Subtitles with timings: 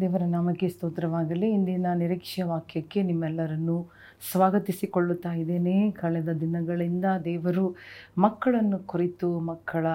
[0.00, 1.50] ದೇವರ ನಾಮಕ್ಕೆ ಸ್ತೋತ್ರವಾಗಲಿ.
[1.50, 3.88] ಇಂದಿನ ನಿರೀಕ್ಷೆ ವಾಕ್ಯಕ್ಕೆ ನಿಮ್ಮೆಲ್ಲರನ್ನು
[4.32, 5.90] ಸ್ವಾಗತಿಸಿಕೊಳ್ಳುತ್ತಾ ಇದ್ದೇನೆ.
[5.90, 7.76] ಕಳೆದ ದಿನಗಳಿಂದ ದೇವರು
[8.18, 9.86] ಮಕ್ಕಳನ್ನು ಕುರಿತು, ಮಕ್ಕಳ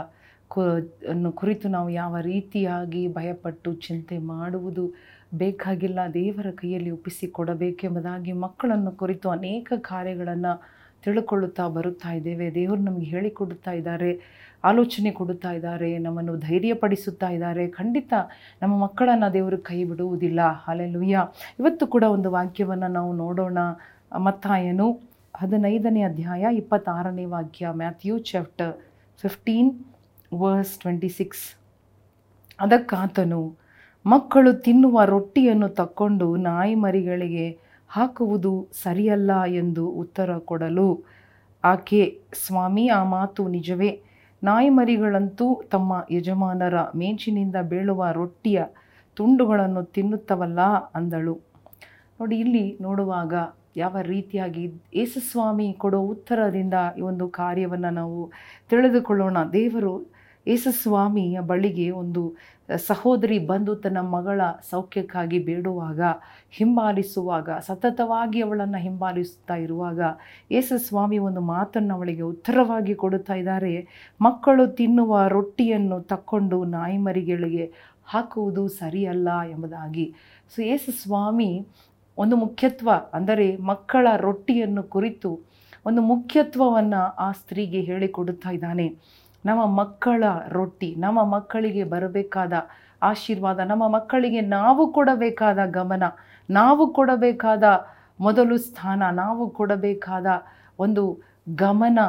[1.32, 4.94] ಕುರಿತು ನಾವು ಯಾವ ರೀತಿಯಾಗಿ ಭಯಪಟ್ಟು ಚಿಂತೆ ಮಾಡುವುದು
[5.34, 6.00] ಬೇಕಾಗಿಲ್ಲ.
[6.14, 10.62] ದೇವರ ಕೈಯಲ್ಲಿ ಒಪ್ಪಿಸಿಕೊಡಬೇಕೆಂಬುದಾಗಿ ಮಕ್ಕಳನ್ನು ಕುರಿತು ಅನೇಕ ಕಾರ್ಯಗಳನ್ನು
[11.06, 12.48] ತಿಳ್ಕೊಳ್ಳುತ್ತಾ ಬರುತ್ತಾ ಇದ್ದೇವೆ.
[12.56, 14.12] ದೇವರು ನಮಗೆ ಹೇಳಿಕೊಡುತ್ತಾ ಇದ್ದಾರೆ,
[14.70, 17.68] ಆಲೋಚನೆ ಕೊಡುತ್ತಾ ಇದ್ದಾರೆ, ನಮ್ಮನ್ನು ಧೈರ್ಯಪಡಿಸುತ್ತಾ ಇದ್ದಾರೆ.
[17.68, 18.14] ಖಂಡಿತ
[18.62, 20.40] ನಮ್ಮ ಮಕ್ಕಳನ್ನು ದೇವರು ಕೈ ಬಿಡುವುದಿಲ್ಲ.
[20.68, 21.26] ಅಲೆಲುಯ್ಯ
[21.60, 23.60] ಇವತ್ತು ಕೂಡ ಒಂದು ವಾಕ್ಯವನ್ನು ನಾವು ನೋಡೋಣ.
[24.28, 24.88] ಮತ್ತಾಯನು
[25.36, 28.74] ಹದಿನೈದನೇ ಅಧ್ಯಾಯ ಇಪ್ಪತ್ತಾರನೇ ವಾಕ್ಯ, Matthew chapter
[29.22, 29.72] fifteen,
[30.34, 31.46] verse twenty six.
[32.60, 33.42] ಅದಕ್ಕಾತನು
[34.06, 37.46] ಮಕ್ಕಳು ತಿನ್ನುವ ರೊಟ್ಟಿಯನ್ನು ತಕ್ಕೊಂಡು ನಾಯಿ ಮರಿಗಳಿಗೆ
[37.96, 41.04] ಹಾಕುವುದು ಸರಿಯಲ್ಲ ಎಂದು ಉತ್ತರ ಕೊಡಲು
[41.64, 44.02] ಆಕೆ, ಸ್ವಾಮಿ, ಆ ಮಾತು ನಿಜವೇ.
[44.44, 48.64] ನಾಯಿಮರಿಗಳಂತೂ ತಮ್ಮ ಯಜಮಾನರ ಮೇಂಚಿನಿಂದ ಬೀಳುವ ರೊಟ್ಟಿಯ
[49.16, 50.60] ತುಂಡುಗಳನ್ನು ತಿನ್ನುತ್ತವಲ್ಲ
[50.96, 51.36] ಅಂದಳು.
[52.20, 53.34] ನೋಡಿ, ಇಲ್ಲಿ ನೋಡುವಾಗ
[53.78, 58.32] ಯಾವ ರೀತಿಯಾಗಿ ಯೇಸುಸ್ವಾಮಿ ಕೊಡೋ ಉತ್ತರದಿಂದ ಈ ಒಂದು ಕಾರ್ಯವನ್ನು ನಾವು
[58.70, 59.38] ತಿಳಿದುಕೊಳ್ಳೋಣ.
[59.54, 60.15] ದೇವರು
[60.48, 62.36] ಯೇಸುಸ್ವಾಮಿಯ ಬಳಿಗೆ ಒಂದು
[62.76, 66.02] ಸಹೋದರಿ ಬಂದು ತನ್ನ ಮಗಳ ಸೌಖ್ಯಕ್ಕಾಗಿ ಬೇಡುವಾಗ,
[66.52, 70.00] ಹಿಂಬಾಲಿಸುವಾಗ, ಸತತವಾಗಿ ಅವಳನ್ನು ಹಿಂಬಾಲಿಸುತ್ತಾ ಇರುವಾಗ
[70.52, 73.88] ಯೇಸುಸ್ವಾಮಿ ಒಂದು ಮಾತನ್ನು ಅವಳಿಗೆ ಉತ್ತರವಾಗಿ ಕೊಡುತ್ತಾ ಇದ್ದಾರೆ.
[74.22, 77.72] ಮಕ್ಕಳು ತಿನ್ನುವ ರೊಟ್ಟಿಯನ್ನು ತಕ್ಕೊಂಡು ನಾಯಿಮರಿಗಳಿಗೆ
[78.06, 80.14] ಹಾಕುವುದು ಸರಿಯಲ್ಲ ಎಂಬುದಾಗಿ.
[80.56, 81.68] ಸೊ, ಯೇಸುಸ್ವಾಮಿ
[82.18, 85.40] ಒಂದು ಮುಖ್ಯತ್ವ, ಅಂದರೆ ಮಕ್ಕಳ ರೊಟ್ಟಿಯನ್ನು ಕುರಿತು
[85.86, 88.88] ಒಂದು ಮುಖ್ಯತ್ವವನ್ನು ಆ ಸ್ತ್ರೀಗೆ ಹೇಳಿಕೊಡುತ್ತಾ ಇದ್ದಾನೆ.
[89.46, 92.54] ನಮ್ಮ ಮಕ್ಕಳ ರೊಟ್ಟಿ, ನಮ್ಮ ಮಕ್ಕಳಿಗೆ ಬರಬೇಕಾದ
[93.02, 96.04] ಆಶೀರ್ವಾದ, ನಮ್ಮ ಮಕ್ಕಳಿಗೆ ನಾವು ಕೊಡಬೇಕಾದ ಗಮನ,
[96.50, 97.64] ನಾವು ಕೊಡಬೇಕಾದ
[98.20, 100.28] ಮೊದಲು ಸ್ಥಾನ, ನಾವು ಕೊಡಬೇಕಾದ
[100.80, 101.04] ಒಂದು
[101.56, 102.00] ಗಮನ,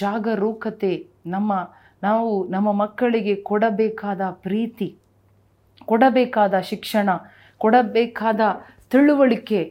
[0.00, 0.94] ಜಾಗರೂಕತೆ,
[1.26, 1.52] ನಮ್ಮ,
[2.02, 4.88] ನಾವು ನಮ್ಮ ಮಕ್ಕಳಿಗೆ ಕೊಡಬೇಕಾದ ಪ್ರೀತಿ,
[5.84, 7.10] ಕೊಡಬೇಕಾದ ಶಿಕ್ಷಣ,
[7.58, 8.40] ಕೊಡಬೇಕಾದ
[8.90, 9.62] ತಿಳುವಳಿಕೆ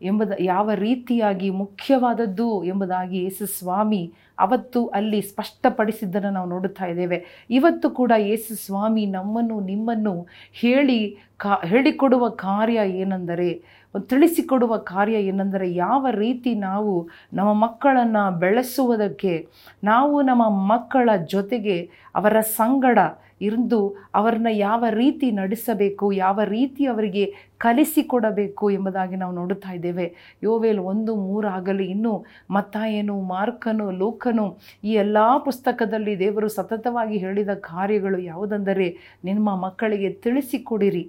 [0.00, 4.02] ಎಂಬುದ, ಯಾವ ರೀತಿಯಾಗಿ ಮುಖ್ಯವಾದದ್ದು ಎಂಬುದಾಗಿ ಯೇಸು ಸ್ವಾಮಿ
[4.38, 7.46] ಅವತ್ತು ಅಲ್ಲಿ ಸ್ಪಷ್ಟಪಡಿಸಿದ್ದನ್ನು ನಾವು ನೋಡುತ್ತಾ ಇದ್ದೇವೆ.
[7.50, 13.62] ಇವತ್ತು ಕೂಡ ಯೇಸು ಸ್ವಾಮಿ ನಮ್ಮನ್ನು, ನಿಮ್ಮನ್ನು ಹೇಳಿ ಕಾ, ಹೇಳಿಕೊಡುವ ಕಾರ್ಯ ಏನೆಂದರೆ,
[14.08, 19.48] ತಿಳಿಸಿಕೊಡುವ ಕಾರ್ಯ ಏನೆಂದರೆ ಯಾವ ರೀತಿ ನಾವು ನಮ್ಮ ಮಕ್ಕಳನ್ನು ಬೆಳೆಸುವುದಕ್ಕೆ,
[19.84, 22.98] ನಾವು ನಮ್ಮ ಮಕ್ಕಳ ಜೊತೆಗೆ ಅವರ ಸಂಗಡ
[23.40, 30.36] ಇರಂದು ಅವರನ್ನ ಯಾವ ರೀತಿ ನಡೆಸಬೇಕು, ಯಾವ ರೀತಿ ಅವರಿಗೆ ಕಲಿಸಿಕೊಡಬೇಕು ಎಂಬುದಾಗಿ ನಾವು ನೋಡುತ್ತಾ ಇದ್ದೇವೆ.
[30.42, 34.46] ಯೋವೇಲ್ ಒಂದು ಮೂರಾಗಲಿ ಇನ್ನು ಮತ್ತಾಯನು ಮಾರ್ಕನು ಲೋಕ ಲೋಕನು
[34.88, 38.86] ಈ ಎಲ್ಲ ಪುಸ್ತಕದಲ್ಲಿ ದೇವರು ಸತತವಾಗಿ ಹೇಳಿದ ಕಾರ್ಯಗಳು ಯಾವುದೆಂದರೆ
[39.28, 41.04] ನಿಮ್ಮ ಮಕ್ಕಳಿಗೆ ತಿಳಿಸಿಕೊಡಿರಿ.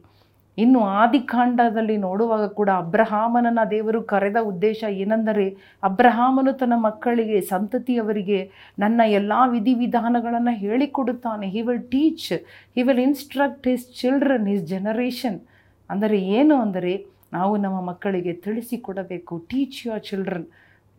[0.58, 5.46] ಇನ್ನು ಆದಿಕಾಂಡದಲ್ಲಿ ನೋಡುವಾಗ ಕೂಡ ಅಬ್ರಹಾಮನನ್ನು ದೇವರು ಕರೆದ ಉದ್ದೇಶ ಏನೆಂದರೆ
[5.90, 8.40] ಅಬ್ರಹಾಮನು ತನ್ನ ಮಕ್ಕಳಿಗೆ, ಸಂತತಿಯವರಿಗೆ
[8.84, 11.48] ನನ್ನ ಎಲ್ಲ ವಿಧಿವಿಧಾನಗಳನ್ನು ಹೇಳಿಕೊಡುತ್ತಾನೆ.
[11.56, 12.32] He will teach
[12.78, 15.40] he will instruct his children his generation
[15.90, 16.96] ಅಂದರೆ ಏನು ಅಂದರೆ
[17.38, 19.34] ನಾವು ನಮ್ಮ ಮಕ್ಕಳಿಗೆ ತಿಳಿಸಿಕೊಡಬೇಕು.
[19.52, 20.50] ಟೀಚ್ ಯುವರ್ ಚಿಲ್ಡ್ರನ್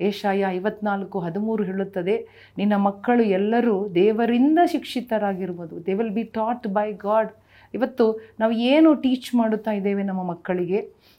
[0.09, 2.17] ಏಷಾಯ ಐವತ್ನಾಲ್ಕು ಹದಿಮೂರು ಹೇಳುತ್ತದೆ,
[2.59, 5.77] ನಿನ್ನ ಮಕ್ಕಳು ಎಲ್ಲರೂ ದೇವರಿಂದ ಶಿಕ್ಷಿತರಾಗಿರ್ಬೋದು.
[5.87, 7.31] They will be taught by God
[7.75, 8.05] ಇವತ್ತು
[8.41, 10.79] ನಾವು ಏನು ಟೀಚ್ ಮಾಡುತ್ತಾ ಇದ್ದೇವೆ ನಮ್ಮ ಮಕ್ಕಳಿಗೆ?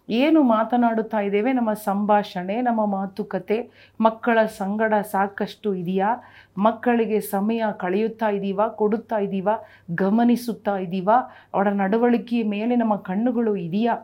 [0.10, 1.54] ಏನು ಮಾತನಾಡುತ್ತಾ ಇದ್ದೇವೆ?
[1.54, 3.58] ನಮ್ಮ ಸಂಭಾಷಣೆ, ನಮ್ಮ ಮಾತುಕತೆ,
[4.00, 6.10] ಮಕ್ಕಳ ಸಂಗಡ ಸಾಕಷ್ಟು ಇದೆಯಾ?
[6.58, 9.50] ಮಕ್ಕಳಿಗೆ ಸಮಯ ಕಳೆಯುತ್ತಾ ಇದ್ದೀವ ಕೊಡುತ್ತಾ ಇದ್ದೀವ
[9.96, 11.10] ಗಮನಿಸುತ್ತಾ ಇದ್ದೀವ
[11.54, 13.96] ಅವರ ನಡವಳಿಕೆಯ ಮೇಲೆ ನಮ್ಮ ಕಣ್ಣುಗಳು ಇದೆಯಾ?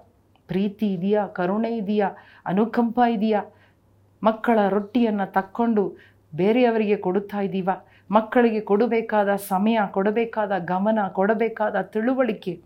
[0.47, 1.27] ಪ್ರೀತಿ ಇದೆಯಾ?
[1.27, 2.09] ಕರುಣೆ ಇದೆಯಾ?
[2.45, 3.41] ಅನುಕಂಪ ಇದೆಯಾ?
[4.23, 5.97] ಮಕ್ಕಳ ರೊಟ್ಟಿಯನ್ನು ತಕ್ಕೊಂಡು
[6.35, 7.87] ಬೇರೆಯವರಿಗೆ ಕೊಡುತ್ತಾ ಇದ್ದೀವಾ?
[8.11, 12.61] ಮಕ್ಕಳಿಗೆ ಕೊಡಬೇಕಾದ ಸಮಯ, ಕೊಡಬೇಕಾದ ಗಮನ, ಕೊಡಬೇಕಾದ ತಿಳುವಳಿಕೆ,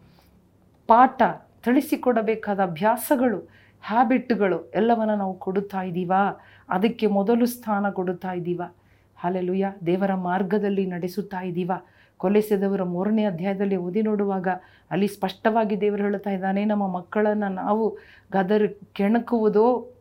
[0.87, 1.21] ಪಾಠ
[1.63, 3.39] ತಿಳಿಸಿಕೊಡಬೇಕಾದ ಅಭ್ಯಾಸಗಳು,
[3.81, 6.45] ಹ್ಯಾಬಿಟ್ಗಳು ಎಲ್ಲವನ್ನು ನಾವು ಕೊಡುತ್ತಾ ಇದ್ದೀವಾ?
[6.69, 8.75] ಅದಕ್ಕೆ ಮೊದಲು ಸ್ಥಾನ ಕೊಡುತ್ತಾ ಇದ್ದೀವಾ?
[9.17, 9.73] ಹಾಲೆಲುಯ್ಯ.
[9.85, 11.77] ದೇವರ ಮಾರ್ಗದಲ್ಲಿ ನಡೆಸುತ್ತಾ ಇದ್ದೀವಾ?
[12.17, 14.47] ಕೊಲೆಸೆದವರ ಮೂರನೇ ಅಧ್ಯಾಯದಲ್ಲಿ ಓದಿ ನೋಡುವಾಗ
[14.91, 17.97] ಅಲ್ಲಿ ಸ್ಪಷ್ಟವಾಗಿ ದೇವರು ಹೇಳುತ್ತಾ ಇದ್ದಾನೆ, ನಮ್ಮ ಮಕ್ಕಳನ್ನು ನಾವು
[18.31, 19.93] ಗದರ್ ಕೆಣಕುವುದೋ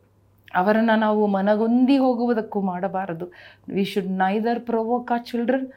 [0.54, 3.26] ಅವರನ್ನು ನಾವು ಮನಗೊಂದಿ ಹೋಗುವುದಕ್ಕೂ ಮಾಡಬಾರದು.
[3.74, 5.68] We should neither provoke a children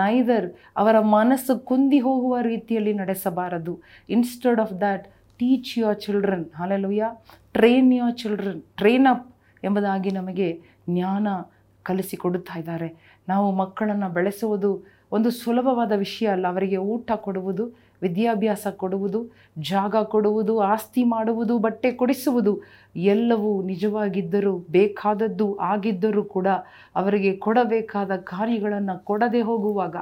[0.00, 3.74] neither ಅವರ ಮನಸ್ಸು ಕುಂದಿ ಹೋಗುವ ರೀತಿಯಲ್ಲಿ ನಡೆಸಬಾರದು.
[4.08, 5.04] Instead of that
[5.40, 7.04] teach your children hallelujah
[7.52, 9.26] train your children train up
[9.64, 10.48] ಎಂಬುದಾಗಿ ನಮಗೆ
[10.88, 11.28] ಜ್ಞಾನ
[11.82, 12.88] ಕಲಿಸಿಕೊಡುತ್ತಾ ಇದ್ದಾರೆ.
[13.28, 14.70] ನಾವು ಮಕ್ಕಳನ್ನು ಬೆಳೆಸುವುದು
[15.12, 17.64] ಒಂದು ಸುಲಭವಾದ ವಿಷಯ ಅಲ್ಲ, ಅವರಿಗೆ ಊಟ ಕೊಡುವುದು
[18.02, 19.20] ವಿದ್ಯಾಭ್ಯಾಸ ಕೊಡುವುದು,
[19.70, 22.52] ಜಾಗ ಕೊಡುವುದು, ಆಸ್ತಿ ಮಾಡುವುದು, ಬಟ್ಟೆ ಕೊಡಿಸುವುದು
[22.96, 26.48] ಎಲ್ಲವೂ ನಿಜವಾಗಿದ್ದರೂ ಬೇಕಾದದ್ದು ಆಗಿದ್ದರೂ ಕೂಡ
[26.96, 29.96] ಅವರಿಗೆ ಕೊಡಬೇಕಾದ ಕಾರ್ಯಗಳನ್ನು ಕೊಡದೆ ಹೋಗುವಾಗ,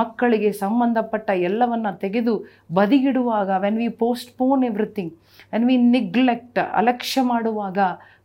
[0.00, 2.34] ಮಕ್ಕಳಿಗೆ ಸಂಬಂಧಪಟ್ಟ ಎಲ್ಲವನ್ನು ತೆಗೆದು
[2.72, 3.88] ಬದಿಗಿಡುವಾಗ when we
[4.38, 5.12] postpone everything
[5.52, 7.78] when we neglect ಅಲಕ್ಷ್ಯ ಮಾಡುವಾಗ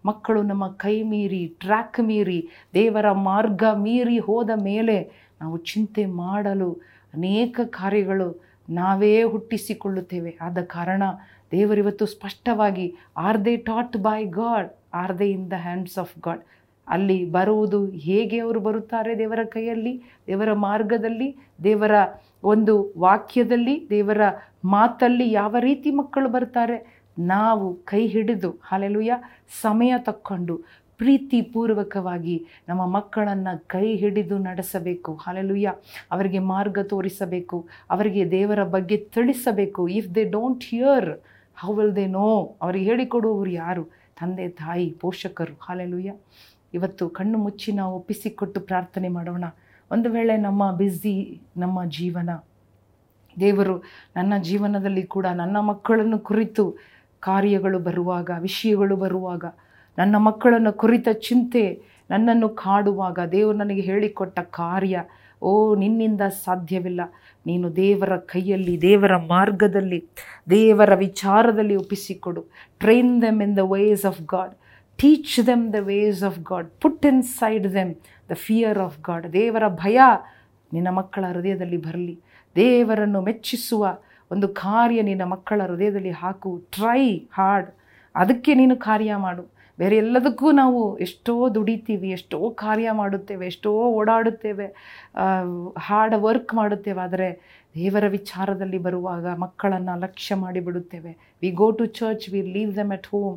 [0.06, 4.98] ಮಕ್ಕಳು ನಮ್ಮ ಕೈ ಮೀರಿ ಟ್ರ್ಯಾಕ್ ಮೀರಿ, ದೇವರ ಮಾರ್ಗ ಮೀರಿ ಹೋದ ಮೇಲೆ
[5.42, 6.70] ನಾವು ಚಿಂತೆ ಮಾಡಲು
[7.14, 10.38] ಅನೇಕ ಕಾರ್ಯಗಳು ನಾವೇ ಹುಟ್ಟಿಸಿಕೊಳ್ಳುತ್ತೇವೆ.
[10.42, 11.04] ಆದ ಕಾರಣ
[11.52, 16.42] ದೇವರಿವತ್ತು ಸ್ಪಷ್ಟವಾಗಿ are they taught by God are they in the hands of God
[16.88, 21.92] ಅಲ್ಲಿ ಬರುವುದು ಹೇಗೆ ಅವರು ಬರುತ್ತಾರೆ ದೇವರ ಕೈಯಲ್ಲಿ, ದೇವರ ಮಾರ್ಗದಲ್ಲಿ, ದೇವರ
[22.44, 24.22] ಒಂದು ವಾಕ್ಯದಲ್ಲಿ, ದೇವರ
[24.66, 29.14] ಮಾತಲ್ಲಿ ಯಾವ ರೀತಿ ಮಕ್ಕಳು ಬರ್ತಾರೆ ನಾವು ಕೈ ಹಿಡಿದು ಹಾಲೆಲುಯ್ಯ
[29.62, 32.36] ಸಮಯ ತಕ್ಕೊಂಡು ಪ್ರೀತಿಪೂರ್ವಕವಾಗಿ
[32.70, 35.12] ನಮ್ಮ ಮಕ್ಕಳನ್ನು ಕೈ ಹಿಡಿದು ನಡೆಸಬೇಕು.
[35.24, 35.74] ಹಾಲೆಲುಯ್ಯ
[36.12, 37.58] ಅವರಿಗೆ ಮಾರ್ಗ ತೋರಿಸಬೇಕು.
[37.90, 39.88] ಅವರಿಗೆ ದೇವರ ಬಗ್ಗೆ ತಿಳಿಸಬೇಕು.
[39.88, 41.10] If they don't hear
[41.58, 42.28] how will they know
[42.62, 43.84] ಅವರಿಗೆ ಹೇಳಿಕೊಡುವವರು ಯಾರು?
[44.20, 45.56] ತಂದೆ, ತಾಯಿ, ಪೋಷಕರು.
[45.62, 46.14] ಹಾಲೆಲುಯ್ಯ
[46.74, 49.46] ಇವತ್ತು ಕಣ್ಣು ಮುಚ್ಚಿ ನಾವು ಒಪ್ಪಿಸಿಕೊಟ್ಟು ಪ್ರಾರ್ಥನೆ ಮಾಡೋಣ.
[49.92, 52.30] ಒಂದು ವೇಳೆ ನಮ್ಮ ಬ್ಯುಸಿ ನಮ್ಮ ಜೀವನ,
[53.40, 53.76] ದೇವರು
[54.16, 56.64] ನನ್ನ ಜೀವನದಲ್ಲಿ ಕೂಡ ನನ್ನ ಮಕ್ಕಳನ್ನು ಕುರಿತು
[57.20, 59.46] ಕಾರ್ಯಗಳು ಬರುವಾಗ, ವಿಷಯಗಳು ಬರುವಾಗ
[59.98, 65.04] ನನ್ನ ಮಕ್ಕಳನ್ನು ಕುರಿತ ಚಿಂತೆ ನನ್ನನ್ನು ಕಾಡುವಾಗ ದೇವರು ನನಗೆ ಹೇಳಿಕೊಟ್ಟ ಕಾರ್ಯ,
[65.42, 67.02] ಓ, ನಿನ್ನಿಂದ ಸಾಧ್ಯವಿಲ್ಲ.
[67.46, 70.06] ನೀನು ದೇವರ ಕೈಯಲ್ಲಿ, ದೇವರ ಮಾರ್ಗದಲ್ಲಿ,
[70.50, 72.42] ದೇವರ ವಿಚಾರದಲ್ಲಿ ಒಪ್ಪಿಸಿಕೊಡು.
[72.80, 74.54] Train them in the ways of God
[74.98, 77.96] teach them the ways of God put inside them
[78.30, 80.00] the fear of God ದೇವರ ಭಯ
[80.74, 82.20] ನಿನ್ನ ಮಕ್ಕಳ ಹೃದಯದಲ್ಲಿ ಬರಲಿ.
[82.56, 83.98] ದೇವರನ್ನು ಮೆಚ್ಚಿಸುವ
[84.32, 86.58] ಒಂದು ಕಾರ್ಯ ನಿನ್ನ ಮಕ್ಕಳ ಹೃದಯದಲ್ಲಿ ಹಾಕು.
[86.72, 87.72] ಟ್ರೈ ಹಾರ್ಡ್
[88.16, 89.57] ಅದಕ್ಕೆ ನೀನು ಕಾರ್ಯ ಮಾಡು.
[89.80, 94.68] ಬೇರೆ ಎಲ್ಲದಕ್ಕೂ ನಾವು ಎಷ್ಟೋ ದುಡಿತೀವಿ, ಎಷ್ಟೋ ಕಾರ್ಯ ಮಾಡುತ್ತೇವೆ, ಎಷ್ಟೋ ಓಡಾಡುತ್ತೇವೆ
[95.88, 97.28] ಹಾರ್ಡ್ ವರ್ಕ್ ಮಾಡುತ್ತೇವೆ, ಆದರೆ
[97.76, 101.12] ದೇವರ ವಿಚಾರದಲ್ಲಿ ಬರುವಾಗ ಮಕ್ಕಳನ್ನು ಲಕ್ಷ್ಯ ಮಾಡಿಬಿಡುತ್ತೇವೆ.
[101.42, 103.36] We go to church we leave them at home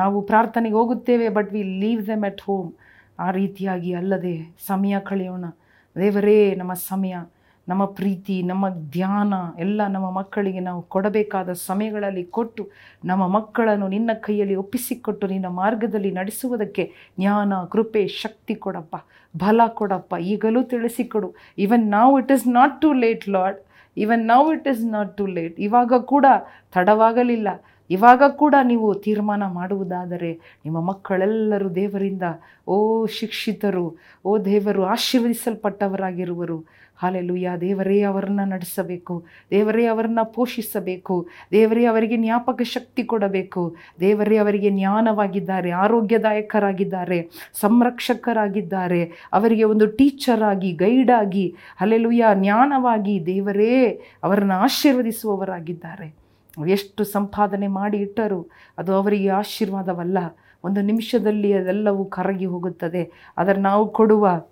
[0.00, 2.70] ನಾವು ಪ್ರಾರ್ಥನೆಗೆ ಹೋಗುತ್ತೇವೆ but we leave them at home
[3.18, 4.34] ಆ ರೀತಿಯಾಗಿ ಅಲ್ಲದೆ
[4.66, 5.46] ಸಮಯ ಕಳೆಯೋಣ.
[5.96, 7.14] ದೇವರೇ, ನಮ್ಮ ಸಮಯ.
[7.70, 12.64] ನಮ್ಮ ಪ್ರೀತಿ, ನಮ್ಮ ಧ್ಯಾನ ಎಲ್ಲ ನಮ್ಮ ಮಕ್ಕಳಿಗೆ ನಾವು ಕೊಡಬೇಕಾದ ಸಮಯಗಳಲ್ಲಿ ಕೊಟ್ಟು
[13.04, 16.84] ನಮ್ಮ ಮಕ್ಕಳನ್ನು ನಿನ್ನ ಕೈಯಲ್ಲಿ ಒಪ್ಪಿಸಿಕೊಟ್ಟು ನಿನ್ನ ಮಾರ್ಗದಲ್ಲಿ ನಡೆಸುವುದಕ್ಕೆ
[17.18, 18.96] ಜ್ಞಾನ, ಕೃಪೆ, ಶಕ್ತಿ ಕೊಡಪ್ಪ,
[19.34, 20.14] ಬಲ ಕೊಡಪ್ಪ.
[20.32, 21.30] ಈಗಲೂ ತಿಳಿಸಿಕೊಡು.
[21.58, 23.60] ಇವನ್ ನಾವು it is not too late Lord
[23.96, 26.26] even ನಾವು it is not too late ಇವಾಗ ಕೂಡ
[26.74, 27.48] ತಡವಾಗಲಿಲ್ಲ.
[27.92, 30.28] ಇವಾಗ ಕೂಡ ನೀವು ತೀರ್ಮಾನ ಮಾಡುವುದಾದರೆ
[30.64, 32.26] ನಿಮ್ಮ ಮಕ್ಕಳೆಲ್ಲರೂ ದೇವರಿಂದ,
[32.68, 32.76] ಓ
[33.18, 33.86] ಶಿಕ್ಷಿತರು,
[34.24, 36.58] ಓ ದೇವರು ಆಶೀರ್ವದಿಸಲ್ಪಟ್ಟವರಾಗಿರುವರು.
[37.02, 37.50] ಹಾಲೆಲುಯ್ಯ.
[37.60, 39.24] ದೇವರೇ ಅವರನ್ನು ನಡೆಸಬೇಕು.
[39.50, 41.28] ದೇವರೇ ಅವರನ್ನು ಪೋಷಿಸಬೇಕು.
[41.50, 43.76] ದೇವರೇ ಅವರಿಗೆ ಜ್ಞಾಪಕ ಶಕ್ತಿ ಕೊಡಬೇಕು.
[44.00, 47.30] ದೇವರೇ ಅವರಿಗೆ ಜ್ಞಾನವಾಗಿದ್ದಾರೆ, ಆರೋಗ್ಯದಾಯಕರಾಗಿದ್ದಾರೆ,
[47.60, 49.28] ಸಂರಕ್ಷಕರಾಗಿದ್ದಾರೆ.
[49.32, 51.54] ಅವರಿಗೆ ಒಂದು ಟೀಚರ್ ಆಗಿ ಗೈಡ್ ಆಗಿ
[52.34, 53.90] ಜ್ಞಾನವಾಗಿ ದೇವರೇ
[54.24, 56.20] ಅವರನ್ನು ಆಶೀರ್ವದಿಸುವವರಾಗಿದ್ದಾರೆ.
[56.68, 60.18] ಎಷ್ಟು ಸಂಪಾದನೆ ಮಾಡಿ ಇಟ್ಟರು ಅದು ಅವರಿಗೆ ಆಶೀರ್ವಾದವಲ್ಲ.
[60.64, 63.32] ಒಂದು ನಿಮಿಷದಲ್ಲಿ ಅದೆಲ್ಲವೂ ಕರಗಿ ಹೋಗುತ್ತದೆ.
[63.36, 64.42] ಅದನ್ನು ನಾವು ಕೊಡುವ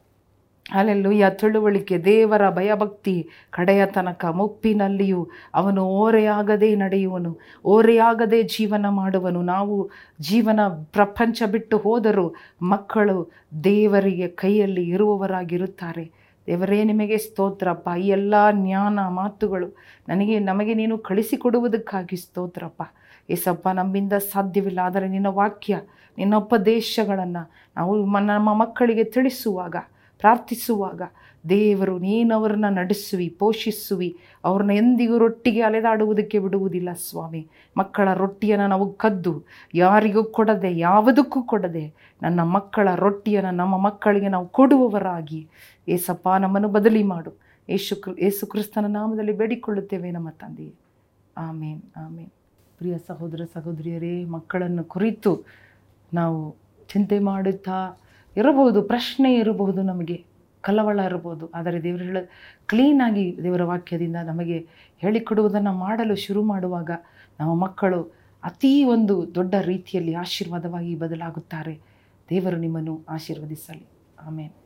[0.72, 9.42] ಅಲ್ಲೆಲ್ಲೂಯ್ಯ ತಿಳುವಳಿಕೆ, ದೇವರ ಭಯಭಕ್ತಿ ಕಡೆಯ ತನಕ ಮುಪ್ಪಿನಲ್ಲಿಯೂ ಅವನು ಓರೆಯಾಗದೇ ನಡೆಯುವನು, ಓರೆಯಾಗದೇ ಜೀವನ ಮಾಡುವನು.
[9.42, 13.30] ನಾವು ಜೀವನ ಪ್ರಪಂಚ ಬಿಟ್ಟು ಹೋದರೂ ಮಕ್ಕಳು
[13.64, 16.10] ದೇವರಿಗೆ ಕೈಯಲ್ಲಿ ಇರುವವರಾಗಿರುತ್ತಾರೆ.
[16.46, 17.88] ದೇವರೇ, ನಿಮಗೆ ಸ್ತೋತ್ರಪ್ಪ.
[17.98, 19.76] ಈ ಎಲ್ಲ ಜ್ಞಾನ ಮಾತುಗಳು
[20.08, 22.82] ನನಗೆ, ನಮಗೆ ನೀನು ಕಳಿಸಿಕೊಡುವುದಕ್ಕಾಗಿ ಸ್ತೋತ್ರಪ್ಪ.
[23.30, 25.80] ಏಸಪ್ಪ, ನಮ್ಮಿಂದ ಸಾಧ್ಯವಿಲ್ಲ, ಆದರೆ ನಿನ್ನ ವಾಕ್ಯ,
[26.18, 29.76] ನಿನ್ನ ಉಪದೇಶಗಳನ್ನು ನಾವು ನಮ್ಮ ಮಕ್ಕಳಿಗೆ ತಿಳಿಸುವಾಗ
[30.18, 31.02] ಪ್ರಾರ್ಥಿಸುವಾಗ
[31.48, 37.48] ದೇವರು ನೀನವರನ್ನ ನಡೆಸುವಿ, ಪೋಷಿಸುವಿ, ಅವ್ರನ್ನ ಎಂದಿಗೂ ರೊಟ್ಟಿಗೆ ಅಲೆದಾಡುವುದಕ್ಕೆ ಬಿಡುವುದಿಲ್ಲ ಸ್ವಾಮಿ.
[37.76, 39.44] ಮಕ್ಕಳ ರೊಟ್ಟಿಯನ್ನು ನಾವು ಕದ್ದು
[39.74, 45.48] ಯಾರಿಗೂ ಕೊಡದೆ, ಯಾವುದಕ್ಕೂ ಕೊಡದೆ ನನ್ನ ಮಕ್ಕಳ ರೊಟ್ಟಿಯನ್ನು ನಮ್ಮ ಮಕ್ಕಳಿಗೆ ನಾವು ಕೊಡುವವರಾಗಿ
[45.88, 47.38] ಏಸಪ್ಪ ನಮ್ಮನ್ನು ಬದಲಿ ಮಾಡು.
[47.68, 50.74] ಯೇಸು ಯೇಸು ಕ್ರಿಸ್ತನ ನಾಮದಲ್ಲಿ ಬೇಡಿಕೊಳ್ಳುತ್ತೇವೆ ನಮ್ಮ ತಂದೆಯೇ.
[51.36, 52.30] ಆಮೇನ್ ಆಮೇನ್.
[52.78, 55.44] ಪ್ರಿಯ ಸಹೋದರ ಸಹೋದರಿಯರೇ, ಮಕ್ಕಳನ್ನು ಕುರಿತು
[56.14, 56.56] ನಾವು
[56.92, 58.00] ಚಿಂತೆ ಮಾಡುತ್ತಾ
[58.38, 60.24] ಇರಬಹುದು, ಪ್ರಶ್ನೆ ಇರಬಹುದು, ನಮಗೆ
[60.60, 61.50] ಕಲವಳ ಇರಬಹುದು.
[61.54, 62.16] ಆದರೆ ದೇವರು ಹೇಳ
[62.66, 64.58] ಕ್ಲೀನಾಗಿ ದೇವರ ವಾಕ್ಯದಿಂದ ನಮಗೆ
[64.98, 66.90] ಹೇಳಿಕೊಡುವುದನ್ನು ಮಾಡಲು ಶುರು ಮಾಡುವಾಗ
[67.40, 68.02] ನಮ್ಮ ಮಕ್ಕಳು
[68.42, 71.74] ಅತೀ ಒಂದು ದೊಡ್ಡ ರೀತಿಯಲ್ಲಿ ಆಶೀರ್ವಾದವಾಗಿ ಬದಲಾಗುತ್ತಾರೆ.
[72.30, 73.86] ದೇವರು ನಿಮ್ಮನ್ನು ಆಶೀರ್ವದಿಸಲಿ.
[74.26, 74.57] ಆಮೇಲೆ